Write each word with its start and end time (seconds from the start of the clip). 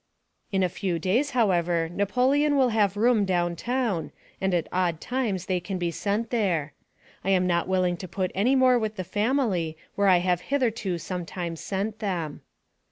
In 0.51 0.63
a 0.63 0.67
few 0.67 0.97
days, 0.97 1.29
however, 1.37 1.87
Napoleon 1.87 2.57
will 2.57 2.69
have 2.69 2.97
a 2.97 2.99
room 2.99 3.23
down 3.23 3.55
town, 3.55 4.11
and 4.41 4.51
at 4.51 4.67
odd 4.71 4.99
times 4.99 5.45
they 5.45 5.59
can 5.59 5.77
be 5.77 5.91
sent 5.91 6.31
there. 6.31 6.73
I 7.23 7.29
am 7.29 7.45
not 7.45 7.67
willing 7.67 7.97
to 7.97 8.07
put 8.07 8.31
any 8.33 8.55
more 8.55 8.79
with 8.79 8.95
the 8.95 9.03
family 9.03 9.77
where 9.93 10.07
I 10.07 10.17
have 10.17 10.41
hitherto 10.49 10.97
sometimes 10.97 11.59
sent 11.61 11.99
them. 11.99 12.41